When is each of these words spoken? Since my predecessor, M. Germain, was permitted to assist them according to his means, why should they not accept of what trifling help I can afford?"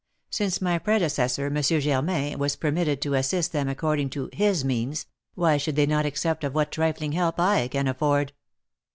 Since 0.31 0.63
my 0.63 0.79
predecessor, 0.79 1.45
M. 1.55 1.61
Germain, 1.61 2.39
was 2.39 2.55
permitted 2.55 3.03
to 3.03 3.13
assist 3.13 3.51
them 3.51 3.69
according 3.69 4.09
to 4.09 4.31
his 4.33 4.65
means, 4.65 5.05
why 5.35 5.57
should 5.57 5.75
they 5.75 5.85
not 5.85 6.07
accept 6.07 6.43
of 6.43 6.55
what 6.55 6.71
trifling 6.71 7.11
help 7.11 7.39
I 7.39 7.67
can 7.67 7.87
afford?" 7.87 8.33